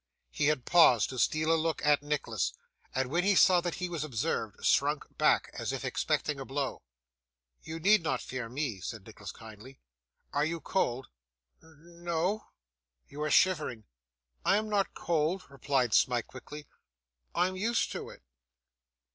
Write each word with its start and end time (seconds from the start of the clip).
He 0.31 0.47
had 0.47 0.65
paused 0.65 1.11
to 1.11 1.19
steal 1.19 1.53
a 1.53 1.53
look 1.55 1.85
at 1.85 2.01
Nicholas, 2.01 2.53
and 2.95 3.11
when 3.11 3.23
he 3.23 3.35
saw 3.35 3.61
that 3.61 3.75
he 3.75 3.87
was 3.87 4.03
observed, 4.03 4.65
shrunk 4.65 5.03
back, 5.19 5.51
as 5.53 5.71
if 5.71 5.85
expecting 5.85 6.39
a 6.39 6.43
blow. 6.43 6.81
'You 7.61 7.79
need 7.79 8.01
not 8.01 8.19
fear 8.19 8.49
me,' 8.49 8.79
said 8.79 9.05
Nicholas 9.05 9.31
kindly. 9.31 9.79
'Are 10.33 10.43
you 10.43 10.59
cold?' 10.59 11.05
'N 11.61 11.97
n 12.01 12.07
o.' 12.07 12.47
'You 13.09 13.21
are 13.21 13.29
shivering.' 13.29 13.83
'I 14.43 14.57
am 14.57 14.69
not 14.69 14.95
cold,' 14.95 15.43
replied 15.51 15.93
Smike 15.93 16.25
quickly. 16.25 16.65
'I 17.35 17.49
am 17.49 17.55
used 17.55 17.91
to 17.91 18.09
it. 18.09 18.23